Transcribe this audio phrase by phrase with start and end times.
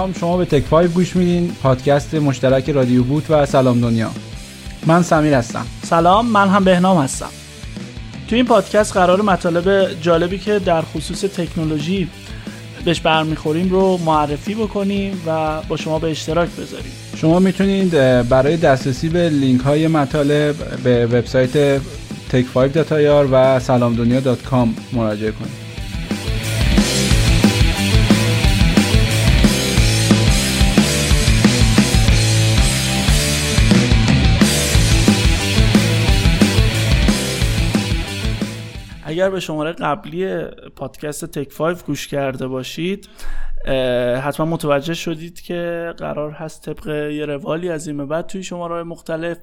[0.00, 1.52] سلام شما به تک 5 گوش میدین.
[1.62, 4.10] پادکست مشترک رادیو بوت و سلام دنیا.
[4.86, 5.66] من سمیر هستم.
[5.82, 7.28] سلام من هم بهنام هستم.
[8.28, 12.08] تو این پادکست قرار مطالب جالبی که در خصوص تکنولوژی
[12.84, 16.92] بهش برمیخوریم رو معرفی بکنیم و با شما به اشتراک بذاریم.
[17.16, 17.90] شما می‌تونید
[18.28, 21.78] برای دسترسی به لینک های مطالب به وبسایت
[22.32, 25.69] take5.ir و salamdunya.com مراجعه کنید.
[39.10, 40.44] اگر به شماره قبلی
[40.76, 43.08] پادکست Tech 5 گوش کرده باشید
[44.22, 48.82] حتما متوجه شدید که قرار هست طبق یه روالی از این بعد توی شماره های
[48.82, 49.38] مختلف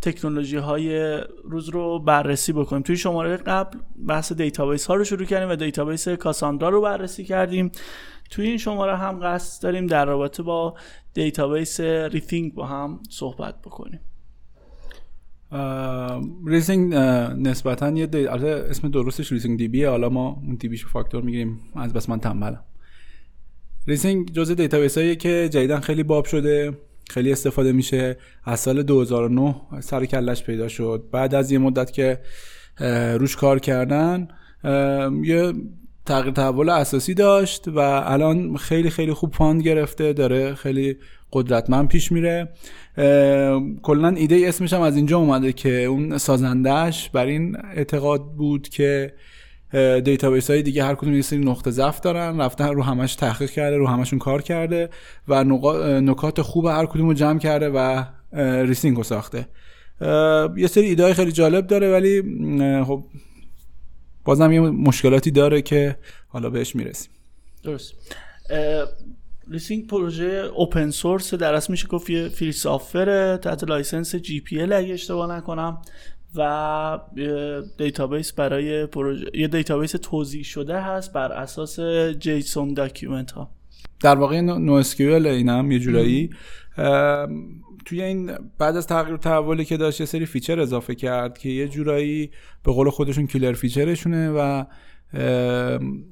[0.00, 2.82] تکنولوژی های روز رو بررسی بکنیم.
[2.82, 3.78] توی شماره قبل
[4.08, 7.72] بحث database ها رو شروع کردیم و database Cassandra رو بررسی کردیم.
[8.30, 10.74] توی این شماره هم قصد داریم در رابطه با
[11.14, 14.00] database Rethink با هم صحبت بکنیم.
[16.46, 16.94] Rethink
[17.48, 18.26] نسبتا یه دی...
[18.26, 21.60] اسم درستش RethinkDB ه حالا ما اون DB شو فاکتور می‌گیریم.
[21.76, 22.64] از بس من تنبلم
[23.86, 26.78] Rethink جزء database هایی که جدیدا خیلی باب شده
[27.10, 28.16] خیلی استفاده میشه.
[28.44, 31.04] از سال 2009 سر کله‌ش پیدا شد.
[31.12, 32.18] بعد از یه مدت که
[33.18, 34.28] روش کار کردن
[35.24, 35.52] یه
[36.06, 40.12] تغییر تحول اساسی داشت و الان خیلی خیلی خوب fund گرفته.
[40.12, 40.96] داره خیلی
[41.32, 42.48] قدرتمند پیش میره.
[43.82, 49.14] کلا ایده اسمش هم از اینجا اومده که اون سازندهش بر این اعتقاد بود که
[50.04, 53.76] database های دیگه هر کدوم یه سری نقطه ضعف دارن رفتن رو همش تحقیق کرده
[53.76, 54.90] رو همشون کار کرده
[55.28, 55.44] و
[56.00, 58.04] نکات خوب هر کدوم رو جمع کرده و
[58.62, 59.48] Rethink رو ساخته.
[60.56, 62.22] یه سری ایده خیلی جالب داره ولی
[62.84, 63.04] خب
[64.24, 65.96] بازم یه مشکلاتی داره که
[66.28, 67.10] حالا بهش می‌رسیم.
[67.62, 67.94] درست.
[69.50, 74.94] Rethink پروژه open source در اصل میشه گفت یه free software تحت license GPL اگه
[74.94, 75.78] اشتباه نکنم
[76.34, 76.98] و
[77.78, 81.80] دیتابیس برای پروژه یه دیتابیس توزیع شده هست بر اساس
[82.18, 83.50] JSON document ها.
[84.00, 86.30] در واقع NoSQL اینم یه جورایی
[87.84, 91.68] توی این بعد از تغییر تحولی که داشت یه سری feature اضافه کرد که یه
[91.68, 92.30] جورایی
[92.64, 94.64] به قول خودشون killer feature شونه و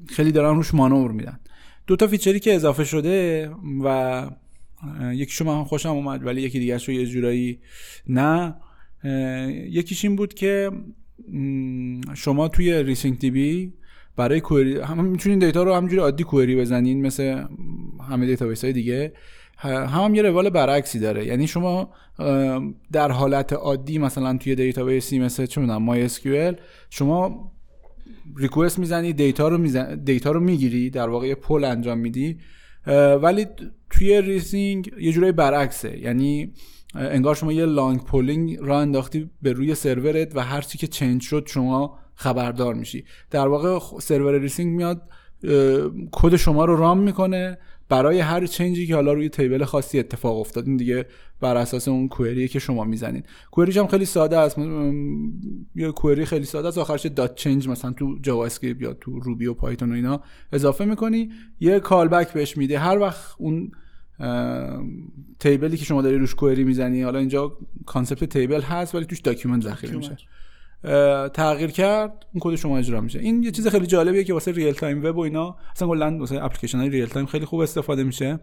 [0.08, 1.40] خیلی دارن روش مانور میدن.
[1.90, 3.50] دو تا feature ی که اضافه شده
[3.84, 4.26] و
[5.12, 7.58] یکیشو من خوشم اومد ولی یکی دیگه رو یه جورایی
[8.08, 8.54] نه.
[9.70, 10.70] یکیش این بود که
[12.14, 13.72] شما توی RethinkDB
[14.16, 17.44] برای query هم می‌تونین data رو همینجوری عادی query بزنین مثل
[18.10, 19.12] همه دیتابیس های دیگه
[19.56, 21.26] هم, هم یه روال برعکسی داره.
[21.26, 21.90] یعنی شما
[22.92, 26.20] در حالت عادی مثلا توی دیتابیسی مثل چه می‌دونم MyS
[26.90, 27.52] شما
[28.36, 30.04] request می‌زنی data رو میزن...
[30.04, 32.38] data رو می‌گیری در واقع pull انجام میدی
[33.22, 33.46] ولی
[33.90, 35.98] توی Rethink یه جورایی برعکسه.
[35.98, 36.52] یعنی
[36.94, 41.22] انگار شما یه long polling را انداختی به روی سرورت و هر چی که change
[41.22, 43.04] شد شما خبردار میشی.
[43.30, 45.02] در واقع server Rethink میاد
[46.12, 47.58] کد شما رو run می‌کنه
[47.90, 51.06] برای هر change ی که حالا روی table خاصی اتفاق افتاد این دیگه
[51.40, 54.58] بر اساس اون query ه که شما می‌زنید query ش هم خیلی ساده است.
[55.74, 56.78] یه query خیلی ساده است.
[56.78, 61.30] آخرش dot change مثلا تو JavaScript یا تو Ruby و Python و اینا اضافه می‌کنی.
[61.60, 62.78] یه callback بهش میده.
[62.78, 63.70] هر وقت اون
[65.38, 69.20] table ی که شما داری روش query می‌زنی حالا اینجا concept table هست ولی توش
[69.20, 70.16] document ذخیره میشه.
[71.34, 73.18] تغییر کرد اون کد شما اجرا میشه.
[73.18, 76.78] این یه چیز خیلی جالبیه که واسه real-time web و اینا اصلا کلا واسه اپلیکیشن
[76.78, 78.40] های real-time خیلی خوب استفاده میشه.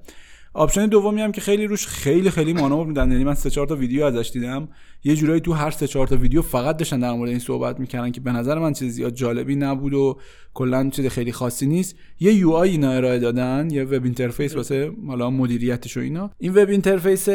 [0.54, 3.76] option دومی هم که خیلی روش خیلی خیلی مانور میدن یعنی من سه چهار تا
[3.76, 4.70] ویدیو ازش دیدم.
[5.04, 8.12] یه جورایی تو هر سه چهار تا ویدیو فقط داشتن در مورد این صحبت می‌کردن
[8.12, 10.18] که به نظر من چیز زیاد جالبی نبود و
[10.54, 11.96] کلا چیز خیلی خاصی نیست.
[12.20, 16.32] یه UI اینا ارائه دادن یه web interface واسه حالا مدیریتش و اینا.
[16.38, 17.30] این web interface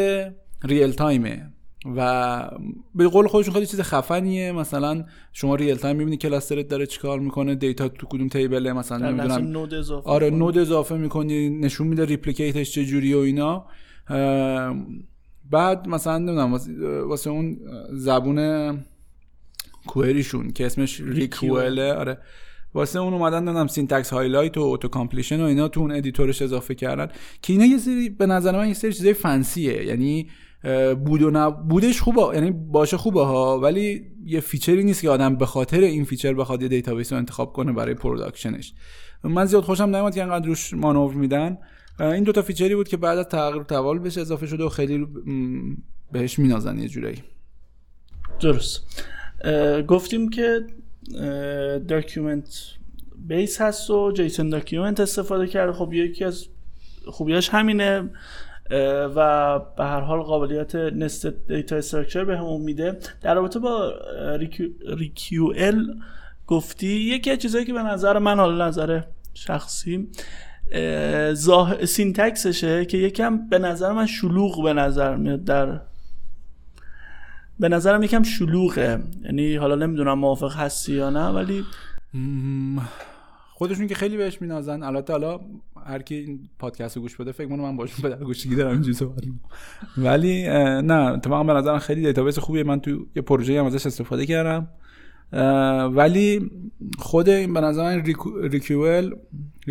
[0.65, 1.53] real-time ه
[1.97, 2.51] و
[2.95, 4.53] به قول خودشون خیلی چیز خفنیه.
[4.53, 9.11] مثلا شما real-time می‌بینی cluster ت داره چیکار می‌کنه data تو کدوم table ه مثلا
[9.11, 9.47] نمی‌دونم.
[9.47, 13.67] node اضافه آره node اضافه می‌کنی نشون میده replicate ش چه جوری و اینا.
[15.51, 16.53] بعد مثلا نمی‌دونم
[17.09, 17.59] واسه اون
[17.93, 18.79] زبون
[19.87, 22.19] query شون که اسمش ReQL ه آره.
[22.75, 26.43] واسه اون اومدن نمی‌دونم syntax highlight و auto completion و اینا تو اون editor ش
[26.43, 27.09] اضافه کردن.
[27.43, 29.85] که اینا یه سری به نظر من یه سری چیزای fancy ه.
[29.85, 30.29] یعنی
[31.05, 31.69] بود و نب...
[31.69, 35.81] بودش خوبه یعنی باشه خوبه ها ولی یه feature ی نیست که آدم به خاطر
[35.81, 38.75] این feature بخواد یه دیتابیس رو انتخاب کنه برای production ش
[39.25, 41.59] من زیاد خوشم نمیاد که انقدر روش مانور میدن.
[42.01, 45.07] این دوتا feature ی بود که بعد از تغییر تحول بهش اضافه شده و خیلی
[46.13, 47.23] بهش می‌نازن یه جورایی.
[48.41, 49.05] درست.
[49.89, 50.67] گفتیم که
[51.89, 52.49] document
[53.17, 55.73] base هست و JSON document استفاده کرده.
[55.73, 56.47] خب یکی از
[57.07, 58.11] خوبیاش همینه.
[59.17, 62.99] و به هر حال قابلیت nest data structure بهمون میده.
[63.21, 63.93] در رابطه با
[64.87, 65.95] ReQL
[66.47, 69.03] گفتی یکی از چیزایی که به نظر من حالا نظر
[69.35, 70.09] شخصی
[71.33, 71.87] زاه...
[71.87, 75.81] syntax شه که یکم به نظر من شلوغ به نظر میاد در
[77.61, 79.03] به نظرم یکم شلوغه.
[79.25, 81.65] یعنی حالا نمی‌دونم موافق هستی یا نه ولی
[83.55, 84.83] خودشون که خیلی بهش می‌نازن.
[84.83, 85.41] البته حالا
[85.87, 89.25] هر کی این پادکست رو گوش بده فکر کنم من باهاشون پدرکشتگی دارم اینجوری صحبت
[89.97, 90.43] ولی
[90.83, 92.65] نه اتفاقا به نظرم خیلی دیتابیس خوبیه.
[92.65, 94.69] من تو یه پروژه هم ازش استفاده کردم.
[95.95, 96.51] ولی
[96.99, 98.05] خود این به نظر من
[98.43, 99.15] ReQL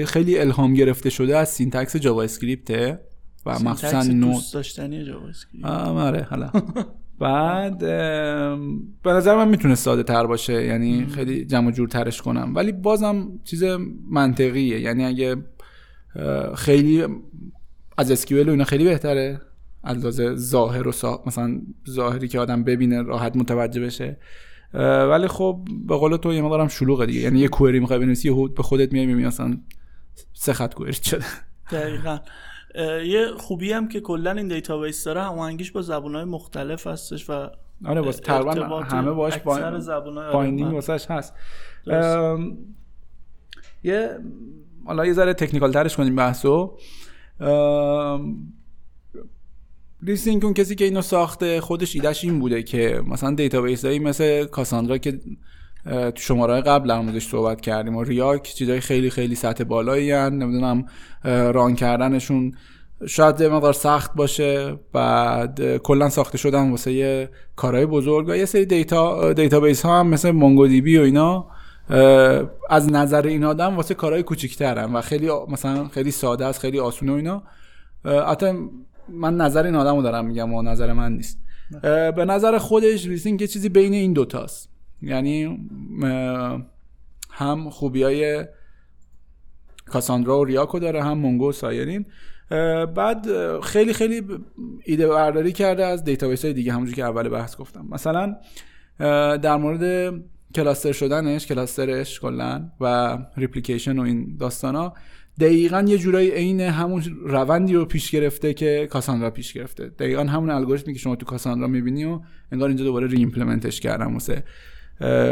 [0.05, 2.99] خیلی الهام گرفته شده از syntax JavaScript
[3.45, 6.51] و مخصوصا Node داشتنی JavaScript آره حالا.
[7.19, 7.77] بعد
[9.03, 12.51] به نظر من می‌تونه ساده تر باشه یعنی خیلی جمع و جور ترش کنم.
[12.55, 13.63] ولی بازم چیز
[14.09, 14.79] منطقیه.
[14.79, 15.35] یعنی اگه
[16.55, 17.05] خیلی
[17.97, 19.41] از SQL و اینا خیلی بهتره؟
[19.83, 19.99] از
[20.35, 20.91] ظاهر و
[21.25, 24.17] مثلا ظاهری که آدم ببینه راحت متوجه بشه.
[25.09, 27.19] ولی خب به قول تو یه مقدارم شلوغه دیگه.
[27.19, 29.57] یعنی یه query می‌خوای بنویسی به خودت میای می‌بینی اصلا
[30.33, 31.25] سه خط query شده.
[31.71, 32.19] دقیقاً.
[33.05, 37.49] یه خوبی هم که کلا این دیتابیس داره هماهنگیش با زبانهای مختلف هستش و
[37.85, 39.37] آره واسه تقریبا همه باش
[40.33, 41.33] binding واسش هست.
[43.83, 44.19] یه
[44.85, 46.77] حالا یه ذره technical ترش کنیم بحثو
[50.03, 54.45] Rethink اون کسی که اینو ساخته خودش ایدهش این بوده که مثلا دیتابیس هایی مثل
[54.45, 55.19] Cassandra که
[55.85, 60.33] تو شماره قبل در موردش صحبت کردیم و Riak چیزای خیلی خیلی سطح بالایی هن.
[60.33, 60.85] نمی‌دونم
[61.23, 62.51] run کردنشون
[63.07, 68.65] شاید مقدار سخت باشه بعد کلا ساخته شدن واسه یه کارهای بزرگ و یه سری
[68.65, 71.47] data دیتابیس ها هم مثل MongoDB و اینا
[72.69, 77.11] از نظر این آدم واسه کارهای کوچیک‌ترن و خیلی مثلا خیلی ساده است خیلی آسونه
[77.11, 77.43] و اینا.
[78.27, 78.69] حتی
[79.09, 81.39] من نظر این آدمو دارم میگم و نظر من نیست.
[82.15, 84.69] به نظر خودش Rethink یه چیزی بین این دوتاست
[85.01, 85.59] یعنی
[87.31, 88.45] هم خوبی های
[89.85, 92.05] Cassandra و Riak و داره هم Mongo و سایرین.
[92.95, 93.27] بعد
[93.59, 94.23] خیلی خیلی
[94.85, 97.87] ایده برداری کرده از دیتابیس های دیگه همونجوری که اول بحث گفتم.
[97.89, 98.35] مثلا
[99.37, 100.13] در مورد
[100.55, 104.93] cluster شدنش cluster ش کلا و replication و این ها
[105.39, 109.87] دقیقا یه جورایی عین همون روندی رو پیش گرفته که Cassandra پیش گرفته.
[109.87, 112.19] دقیقا همون الگوریتمی که شما تو Cassandra می‌بینی و
[112.51, 114.43] انگار اینجا دوباره re-implement ش کردم واسه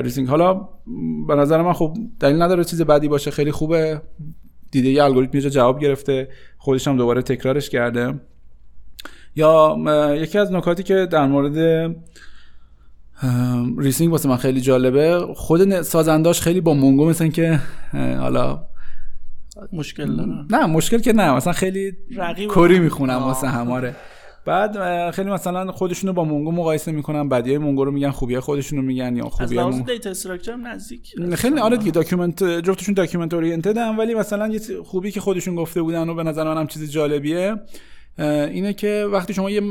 [0.03, 0.69] Rethink حالا
[1.27, 4.01] به نظر من خب دلیل نداره چیز بدی باشه خیلی خوبه.
[4.71, 8.19] دیده یه الگوریتم اینجا جواب گرفته خودش هم دوباره تکرارش کرده.
[9.35, 9.77] یا
[10.17, 11.95] یکی از نکاتی که در مورد
[13.77, 15.19] Rethink واسه من خیلی جالبه.
[15.35, 17.59] خود سازنداش خیلی با Mongo مثل که
[17.93, 18.63] حالا
[19.73, 21.93] مشکل دارن نه مشکل که نه مثلا خیلی
[22.55, 23.95] کری می‌خونم واسه هماره.
[24.45, 29.15] بعد خیلی مثلا خودشونو با Mongo مقایسه می‌کنن بدیای Mongo رو میگن خوبی خودشونو میگن
[29.15, 31.15] یا خوبی از Mongo data structure نزدیک.
[31.35, 35.81] خیلی آره دیگه document جفتشون document oriented هم ولی مثلا یه خوبی که خودشون گفته
[35.81, 37.55] بودن و به نظر منم چیز جالبیه.
[38.25, 39.61] اینه که وقتی شما یه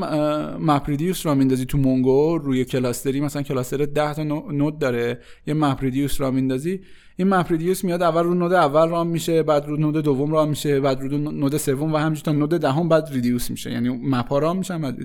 [0.59, 5.19] map reduce را میندازی تو Mongo روی cluster ی مثلا cluster 10 تا node داره
[5.47, 6.81] یه map reduce را میندازی
[7.17, 10.49] این map reduce میاد اول رو node اول run میشه بعد رو node دوم run
[10.49, 13.73] میشه بعد رو node سوم و همینجوری تا node دهم بعد reduce میشه.
[13.73, 14.97] یعنی map ها run میشن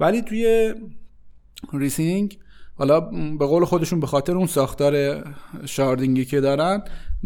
[0.00, 0.74] ولی توی
[1.72, 2.38] Rethink
[2.82, 3.00] حالا
[3.38, 5.24] به قول خودشون به خاطر اون ساختار
[5.66, 6.82] sharding ی که دارن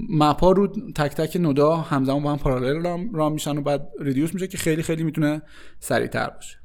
[0.08, 3.62] map ها رو تک تک node ا همزمان با هم parallel run, run میشن و
[3.62, 5.42] بعد reduce میشه که خیلی خیلی می‌تونه
[5.80, 6.56] سریعتر باشه.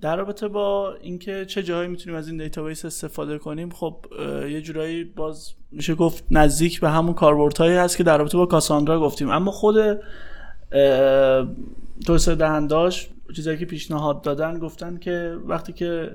[0.00, 4.06] در رابطه با اینکه چه جاهایی می‌تونیم از این database استفاده کنیم خب
[4.48, 9.00] یه جورایی باز میشه گفت نزدیک به همون کاربردهایی هست که در رابطه با کاساندرا
[9.00, 9.30] گفتیم.
[9.30, 9.76] اما خود
[12.06, 16.10] توسعه دهنداش چیزایی که پیشنهاد دادن گفتن که وقتی که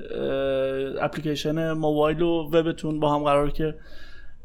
[1.01, 3.75] اپلیکیشن موبایل و وبتون با هم قرار که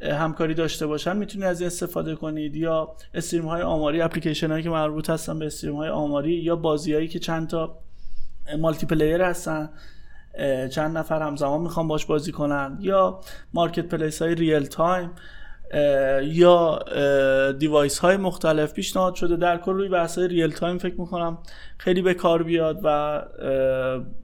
[0.03, 4.71] همکاری داشته باشن می‌تونید از این استفاده کنید یا استریم های آماری اپلیکیشن هایی که
[4.71, 7.79] مربوط هستن به استریم های آماری یا بازی هایی که چند تا
[8.59, 9.71] مالتی پلیر هستن
[10.71, 13.21] چند نفر همزمان می‌خوان باش بازی کنن یا
[13.55, 15.11] marketplace های real time.
[16.23, 16.79] یا
[17.59, 21.39] device های مختلف پیشنهاد شده در کل روی بحث های real time فکر می‌کنم
[21.79, 23.23] خیلی به کار بیاد و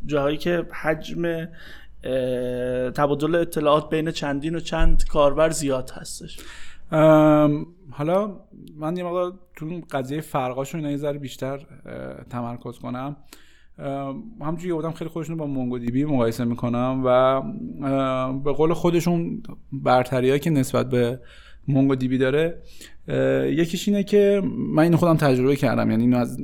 [0.06, 1.49] جاهایی که حجم
[2.90, 6.38] تبادل اطلاعات بین چندین و چند کاربر زیاد هستش.
[7.90, 8.37] حالا
[8.76, 11.61] من یه مقدار تو قضیه فرقاشو اینا یه ذره بیشتر
[12.30, 13.16] تمرکز کنم.
[14.41, 17.43] همونجوری بودم خیلی خودشون با MongoDB مقایسه می‌کنم و
[18.45, 21.21] به قول خودشون برتری که نسبت به
[21.69, 22.63] MongoDB داره
[23.57, 24.43] یکیش اینه که
[24.75, 26.39] من اینو خودم تجربه کردم یعنی اینو از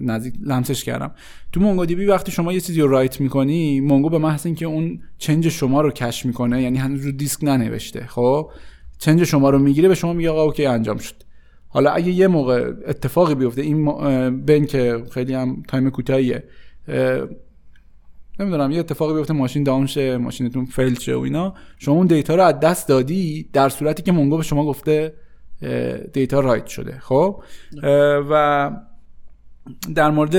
[0.00, 1.10] نزدیک لمسش کردم.
[1.52, 5.48] تو MongoDB وقتی شما یه چیزی رو write می‌کنی Mongo به محض اینکه اون change
[5.48, 8.50] شما رو cache می‌کنه یعنی هنوز رو disk ننوشته خب؟
[8.98, 11.14] change شما رو می‌گیره به شما میگه آقا okay انجام شد.
[11.68, 16.44] حالا اگه یه موقع اتفاقی بیفته این بین که خیلی هم time کوتاهیه
[18.38, 21.54] نمی‌دونم یه اتفاقی بیفته ماشین down شه ماشینتون fail شه و اینا.
[21.78, 25.14] شما اون data رو از دست دادی در صورتی که Mongo به شما گفته
[26.12, 26.98] data write شده.
[26.98, 27.42] خب؟
[28.30, 28.70] و
[29.94, 30.36] در مورد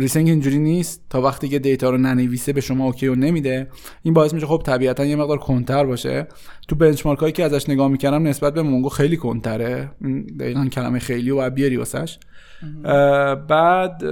[0.00, 1.04] Rethink اینجوری نیست.
[1.10, 3.68] تا وقتی که data رو ننویسه به شما okay و نمیده
[4.02, 6.26] این باعث میشه خب طبیعتا یه مقدار کندتر باشه.
[6.68, 9.90] تو benchmark هایی که ازش نگاه می‌کردم نسبت به Mongo خیلی کندتره.
[10.40, 12.18] دقیقا کلمه خیلی و بیاری واسش.
[13.48, 14.02] بعد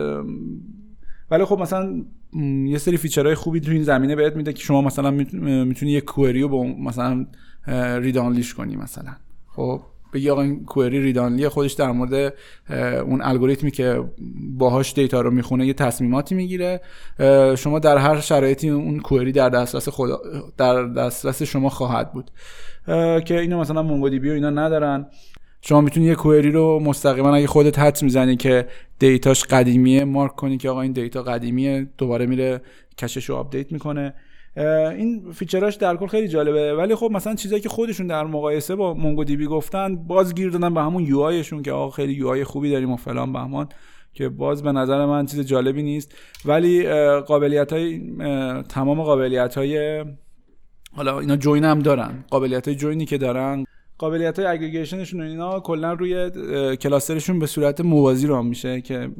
[1.30, 2.04] ولی خب مثلا
[2.66, 6.00] یه سری feature های خوبی تو این زمینه بهت میده که شما مثلا می‌تونی یه
[6.00, 7.26] query رو مثلا
[7.99, 9.12] read-only ش کنی مثلا.
[9.49, 9.80] خب
[10.12, 12.35] بگی آقا این query read-only خودش در مورد
[13.06, 14.04] اون الگوریتمی که
[14.59, 16.80] باهاش data رو می‌خونه یه تصمیماتی می‌گیره.
[17.59, 20.18] شما در هر شرایطی اون query در دسترس خدا
[20.56, 22.30] در دسترس شما خواهد بود.
[23.25, 25.06] که اینو مثلا MongoDB و اینا ندارن.
[25.68, 28.66] شما می‌تونی یه query رو مستقیما اگه خودت حدس می‌زنی که
[28.99, 32.61] data ش قدیمیه مارک کنی که آقا این data قدیمیه دوباره میره
[32.99, 34.14] cache ش رو update می‌کنه.
[34.96, 36.75] این feature اش در کل خیلی جالبه.
[36.75, 40.80] ولی خب مثلا چیزایی که خودشون در مقایسه با MongoDB گفتن باز گیر دادن به
[40.80, 43.68] همون UI شون که آقا خیلی UI خوبی داریم و فلان بهمان
[44.12, 46.14] که باز به نظر من چیز جالبی نیست.
[46.44, 46.88] ولی
[47.20, 48.12] قابلیت های
[48.68, 50.04] تمام قابلیت های
[50.92, 52.25] حالا اینا جوین هم دارن.
[52.30, 53.65] قابلیت های جوینی که دارن
[53.99, 56.31] قابلیت های اگریگیشنشون اینا کلا روی
[56.76, 59.11] کلاسترشون به صورت موازی رو میشه که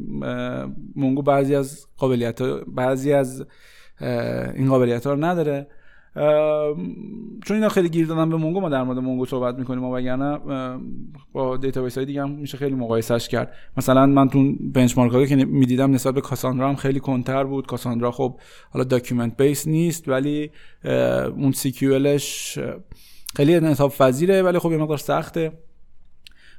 [0.95, 3.47] مونگو بعضی از قابلیت بعضی از
[4.55, 5.67] این قابلیت ها رو نداره.
[7.45, 10.39] چون اینا خیلی گیر دادن به مونگو ما در مورد مونگو صحبت می‌کنیم و وگرنه
[11.33, 13.53] با دیتابیس های دیگه هم میشه خیلی مقایسش کرد.
[13.77, 17.67] مثلا من تو بنچمارک هایی که می‌دیدم نسبت به کاساندرا هم خیلی کنتر بود.
[17.67, 18.39] کاساندرا خب
[18.71, 20.51] حالا داکیومنت بیس نیست ولی
[21.37, 21.73] اون سی
[23.37, 25.53] خیلی انعطاف فضیله ولی خب یه مقدار سخته.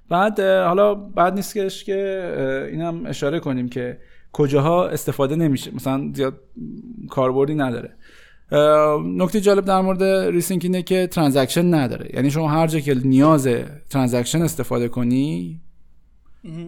[0.10, 3.98] بعد حالا بعد نیستش که اینم اشاره کنیم که
[4.32, 5.76] کجاها استفاده نمیشه.
[5.76, 6.40] مثلا زیاد
[7.10, 7.94] کاربردی نداره.
[9.06, 12.10] نکته جالب در مورد ریسینگ اینه که ترانزکشن نداره.
[12.14, 13.48] یعنی شما هر جا که نیاز
[13.90, 15.62] transaction استفاده کنی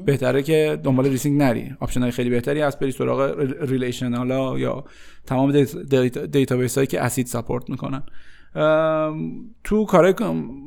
[0.05, 1.71] بهتره که دنبال Rethink نری.
[1.79, 4.83] option های خیلی بهتری هست بری سراغ relational ها یا
[5.25, 5.51] تمام
[6.31, 8.03] database هایی که ACID support می‌کنن.
[9.63, 10.15] تو کار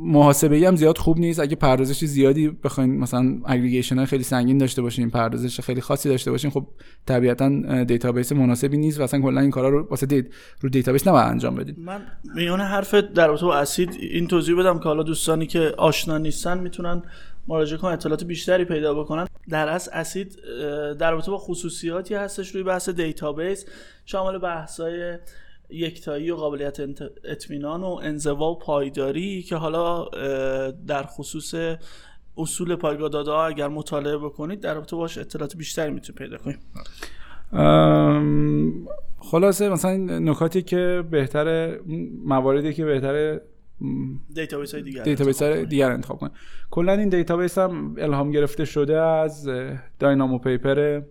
[0.02, 1.40] محاسبه هم زیاد خوب نیست.
[1.40, 6.30] اگه پردازش زیادی بخواین مثلا aggregation های خیلی سنگین داشته باشین پردازش خیلی خاصی داشته
[6.30, 6.66] باشین خب
[7.06, 11.26] طبیعتا database مناسبی نیست و اصلا کلا این کارا رو واسه دید رو database نباید
[11.26, 12.00] انجام بدید من
[12.34, 16.58] میون حرف در رابطه با ACID این توضیح بدم که حالا دوستانی که آشنا نیستن
[16.58, 17.02] می‌تونن
[17.48, 19.26] مراجعه کنن اطلاعات بیشتری پیدا بکنن.
[19.48, 20.38] در اصل ACID
[20.98, 23.66] در رابطه با خصوصیاتی هستش روی بحث database
[24.04, 25.18] شامل بحث‌های
[25.70, 26.80] یکتایی و قابلیت
[27.24, 30.04] اطمینان و انزوا و پایداری که حالا
[30.86, 31.54] در خصوص
[32.36, 36.58] اصول پایگاه داده ها اگر مطالعه بکنید در رابطه باش اطلاعات بیشتری می‌تونید پیدا کنید
[39.18, 41.80] خلاصه مثلا نکاتی که بهتره
[42.24, 43.42] مواردی که بهتره
[44.34, 46.32] database های دیگر database های دیگر انتخاب کنید
[46.70, 49.48] کلا این database هم الهام گرفته شده از
[49.98, 51.02] Dynamo paper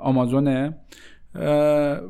[0.00, 0.76] آمازونه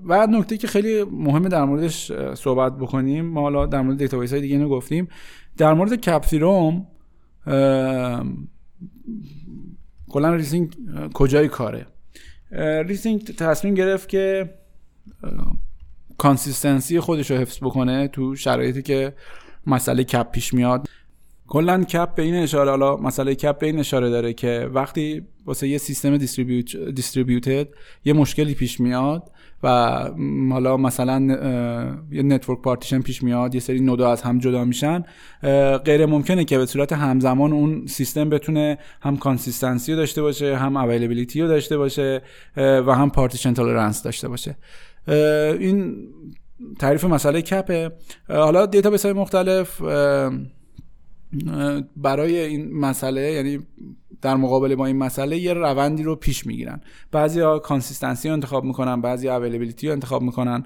[0.04, 4.40] و نکته که خیلی مهمه در موردش صحبت بکنیم ما حالا در مورد database های
[4.40, 5.08] دیگه اینو گفتیم.
[5.56, 6.86] در مورد CAP theorem
[10.08, 10.76] کلا Rethink
[11.14, 11.86] کجای کاره؟
[12.86, 14.50] Rethink تصمیم گرفت که
[16.18, 19.14] consistency خودش رو حفظ بکنه تو شرایطی که
[19.66, 20.88] مسئله CAP پیش میاد.
[21.48, 25.68] کلا CAP به این اشاره حالا مسئله CAP به این اشاره داره که وقتی واسه
[25.68, 26.16] یه سیستم
[26.94, 27.68] distributed
[28.04, 29.30] یه مشکلی پیش میاد
[29.62, 29.68] و
[30.50, 31.20] حالا مثلا
[32.10, 35.04] یه network partition پیش میاد یه سری node ا از هم جدا میشن
[35.84, 40.76] غیر ممکنه که به صورت همزمان اون سیستم بتونه هم consistency رو داشته باشه هم
[40.76, 42.22] availability رو داشته باشه
[42.56, 44.56] و هم partition tolerance داشته باشه.
[45.58, 45.96] این
[46.78, 47.90] تعریف مسئله CAP ه.
[48.28, 49.82] حالا دیتا های مختلف
[51.96, 53.58] برای این مسئله یعنی
[54.22, 56.80] در مقابل با این مسئله یه روندی رو پیش می‌گیرن.
[57.12, 60.64] بعضی ها consistency رو انتخاب می‌کنن بعضی availability رو انتخاب می‌کنن.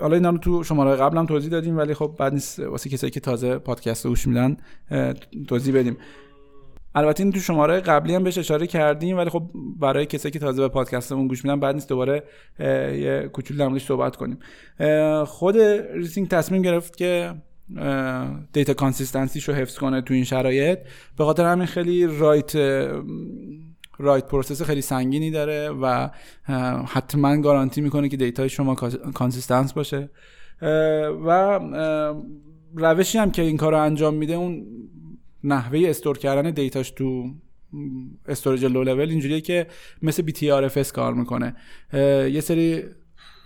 [0.00, 3.10] حالا اینا رو تو شماره قبل هم توضیح دادیم ولی خب بد نیست واسه کسایی
[3.10, 4.56] که تازه پادکست رو گوش میدن
[5.48, 5.96] توضیح بدیم.
[6.94, 10.62] البته این تو شماره قبلی هم بهش اشاره کردیم ولی خب برای کسایی که تازه
[10.62, 12.22] به پادکستمون گوش میدن بد نیست دوباره
[12.60, 14.38] یه کوچولو در صحبت کنیم.
[15.24, 15.56] خود
[15.94, 17.34] Rethink تصمیم گرفت که
[18.52, 20.78] data consistency ش رو حفظ کنه تو این شرایط.
[21.18, 22.56] به خاطر همین خیلی write
[23.98, 26.08] write process خیلی سنگینی داره و
[26.86, 28.74] حتما guarantee می‌کنه که دیتای شما
[29.14, 30.10] consistence باشه.
[31.26, 31.60] و
[32.74, 34.66] روشی هم که این کار رو انجام میده اون
[35.44, 37.30] نحوه store کردن دیتاش تو
[38.26, 39.66] storage low level اینجوریه که
[40.02, 41.56] مثل BTRFS کار می‌کنه.
[42.32, 42.84] یه سری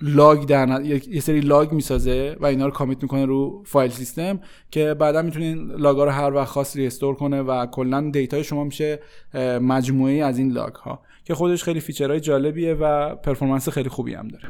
[0.03, 4.41] log در یه سری log می‌سازه و اینا رو commit می‌کنه رو file system
[4.71, 8.65] که بعدا می‌تونین log ا رو هر وقت خاص restore کنه و کلا دیتای شما
[8.65, 8.99] میشه
[9.61, 14.15] مجموعه از این log ها که خودش خیلی feature های جالبیه و performance خیلی خوبی
[14.15, 14.45] هم داره.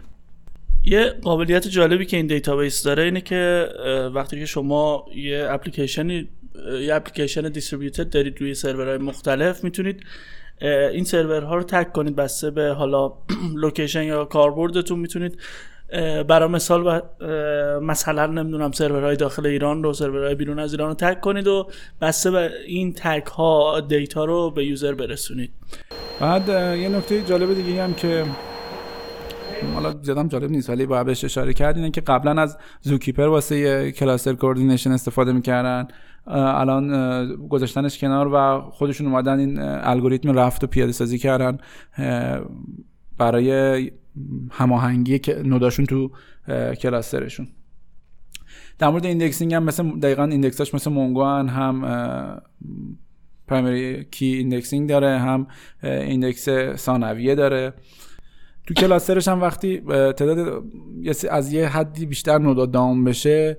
[0.84, 3.68] یه قابلیت جالبی که این دیتابیس داره اینه که
[4.14, 6.28] وقتی که شما یه اپلیکیشنی
[6.86, 10.02] یه اپلیکیشن distributed دارید روی سرورهای مختلف می‌تونید
[10.60, 13.12] این سرورها رو tag کنید بسته به حالا
[13.62, 15.38] location یا کاربردتون می‌تونید.
[16.28, 17.00] برای مثال و
[17.80, 21.68] مثلا نمی‌دونم سرورهای داخل ایران رو سرورهای بیرون از ایران رو tag کنید و
[22.00, 25.50] بسته به این tag ها دیتا رو به user برسونید.
[26.20, 28.24] بعد یه نکته جالب دیگه هم که
[29.74, 34.34] حالا زیادم جالب نیست ولی باید بهش اشاره کرد که قبلا از ZooKeeper واسه cluster
[34.34, 35.88] coordination استفاده می‌کردن.
[36.26, 41.58] الان گذاشتنش کنار و خودشون اومدن این الگوریتم Raft رو پیاده سازی کردن.
[43.18, 43.90] برای
[44.50, 46.10] هماهنگی node اشون تو
[46.80, 47.48] cluster شون
[48.78, 51.80] در مورد indexing هم مثل دقیقا index اش مثل Mongo هم
[53.46, 55.46] primary key indexing داره هم
[55.82, 57.72] index ثانویه داره.
[58.66, 59.80] تو cluster ش هم وقتی
[60.16, 60.64] تعداد
[61.30, 63.58] از یه حدی بیشتر node ا down بشه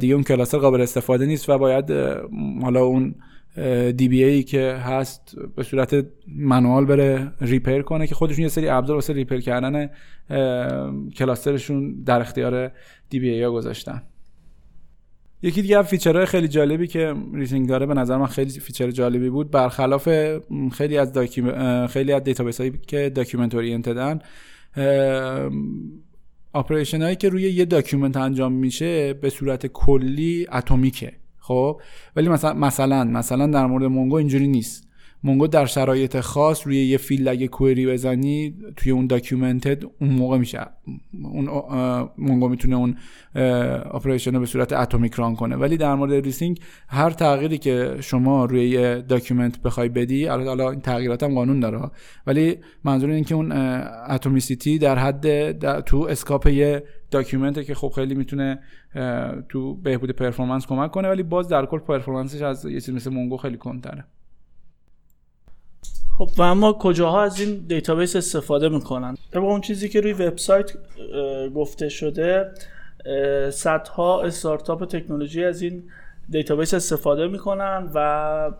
[0.00, 1.90] دیگه اون cluster قابل استفاده نیست و باید
[2.62, 3.14] حالا اون
[3.96, 6.06] DBA که هست به صورت
[6.36, 9.90] manual بره repair کنه که خودشون یه سری ابزار واسه repair کردن
[11.16, 12.70] cluster شون در اختیار
[13.10, 14.02] DBA ها گذاشتن.
[15.42, 19.30] یکی دیگه feature های خیلی جالبی که Rethink داره به نظر من خیلی feature جالبی
[19.30, 19.50] بود.
[19.50, 20.08] برخلاف
[20.72, 21.86] خیلی از docum...
[21.86, 24.18] خیلی از دیتابیس هایی که document oriented ن
[26.54, 31.12] operation هایی که روی یه document انجام میشه به صورت کلی atomic ه.
[31.38, 31.80] خب؟
[32.16, 34.87] ولی مثلا مثلا مثلا در مورد Mongo اینجوری نیست.
[35.22, 40.38] Mongo در شرایط خاص روی یه فیلد اگه query بزنی توی اون document اون موقع
[40.38, 40.60] میشه.
[41.24, 41.48] اون
[42.18, 42.96] Mongo می‌تونه اون
[43.94, 45.56] operation رو به صورت atomic run کنه.
[45.56, 50.80] ولی در مورد Rethink هر تغییری که شما روی یه document بخوای بدی حالا این
[50.80, 51.90] تغییرات هم قانون داره.
[52.26, 53.52] ولی منظور این که اون
[54.08, 58.58] atomicity در حد تو scope یه document ه که خب خیلی می‌تونه
[59.48, 63.10] تو بهبود performance کمک کنه ولی باز در کل performance ش از یه چیز مثل
[63.10, 64.04] Mongo خیلی کمتره.
[66.18, 70.72] خب و اما کجاها از این دیتابیس استفاده می‌کنن؟ طبق اون چیزی که روی وبسایت
[71.54, 72.50] گفته شده
[73.50, 75.82] صدها استارتاپ تکنولوژی از این
[76.28, 78.50] دیتابیس استفاده می‌کنن و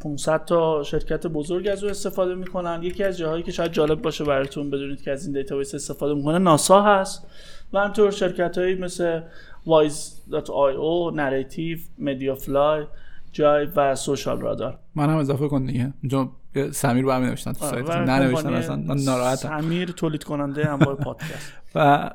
[0.00, 2.82] 500 تا شرکت بزرگ از او استفاده می‌کنن.
[2.82, 6.38] یکی از جاهایی که شاید جالب باشه براتون بدونید که از این دیتابیس استفاده می‌کنه
[6.38, 7.26] ناسا هست.
[7.72, 9.20] و همطور شرکت هایی مثل
[9.66, 12.86] wise.io, narrative, mediafly,
[13.32, 15.92] جای و سوشال رادار من هم اضافه کن دیگه.
[16.02, 16.30] اونجا
[16.70, 17.90] سمیر با هم نوشتن تو سایت.
[17.90, 19.60] ننوشتن اصلا من ناراحتم.
[19.60, 21.52] سمیر تولید کننده انواع پادکست.
[21.74, 22.10] و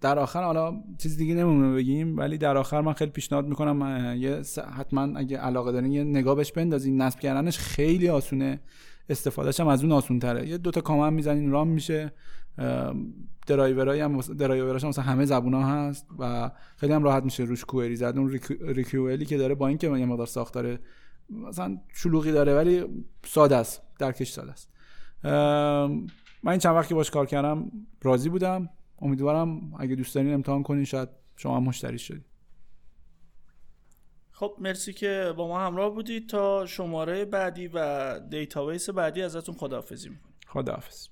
[0.00, 4.42] در آخر حالا چیز دیگه نمونه بگیم ولی در آخر من خیلی پیشنهاد می‌کنم یه
[4.78, 7.02] حتما اگه علاقه دارین یه نگاه بهش بندازین.
[7.02, 8.60] نصب کردنش خیلی آسونه
[9.08, 12.12] استفادهش هم از اون آسون تره یه دوتا کامن می‌زنین رام میشه.
[13.46, 17.96] درایورای هم درایوراش هم مثلا همه زبونا هست و خیلی هم راحت میشه روش کوئری
[17.96, 18.14] زد.
[18.16, 18.38] اون
[19.26, 20.78] که داره با اینکه یه مقدار ساختاره
[21.30, 24.70] مثلا شلوغی داره ولی ساده است درکش ساده است.
[26.42, 28.68] من این چند وقتی باش کار کردم راضی بودم.
[29.02, 32.24] امیدوارم اگه دوست دارین امتحان کنین شاید شما هم مشتری شدید
[34.32, 40.08] خب مرسی که با ما همراه بودید تا شماره بعدی و دیتابیس بعدی ازتون خداحافظی
[40.08, 41.08] می‌کنم خداحافظ.